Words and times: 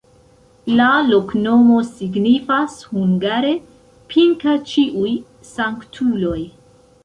La 0.77 0.85
loknomo 1.09 1.81
signifas 1.89 2.79
hungare: 2.95 3.53
Pinka-Ĉiuj 4.15 5.15
Sanktuloj. 5.55 6.39